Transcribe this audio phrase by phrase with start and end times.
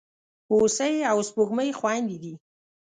[0.51, 2.33] هوسۍ او سپوږمۍ خوېندي دي.